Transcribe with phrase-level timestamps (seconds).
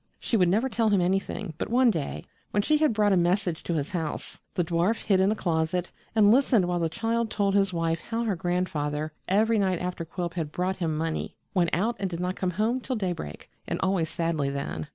[0.19, 3.61] She would never tell him anything, but one day, when she had brought a message
[3.65, 7.53] to his house, the dwarf hid in a closet and listened while the child told
[7.53, 11.97] his wife how her grandfather, every night after Quilp had brought him money, went out
[11.99, 14.87] and did not come home till daybreak, and always sadly then.